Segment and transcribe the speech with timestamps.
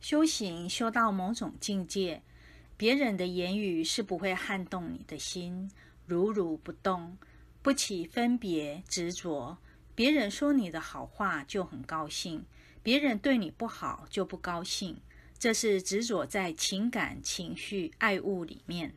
[0.00, 2.22] 修行修到某种境界
[2.76, 5.70] 别人的言语是不会撼动你的心
[6.06, 7.16] 如如不动
[7.62, 9.58] 不起分别执着
[9.94, 12.44] 别人说你的好话就很高兴
[12.82, 15.00] 别人对你不好就不高兴
[15.40, 18.92] 这是执着在情感情绪爱物里面。